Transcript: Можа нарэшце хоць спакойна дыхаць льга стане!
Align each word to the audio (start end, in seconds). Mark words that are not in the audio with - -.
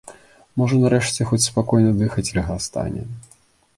Можа 0.61 0.79
нарэшце 0.83 1.27
хоць 1.31 1.41
спакойна 1.49 1.91
дыхаць 2.01 2.27
льга 2.41 2.59
стане! 2.71 3.01